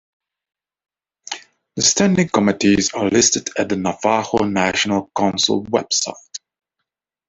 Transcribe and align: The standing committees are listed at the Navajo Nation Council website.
The 1.75 1.83
standing 1.83 2.29
committees 2.29 2.91
are 2.93 3.07
listed 3.07 3.51
at 3.55 3.69
the 3.69 3.75
Navajo 3.75 4.43
Nation 4.45 4.99
Council 5.15 5.63
website. 5.65 6.39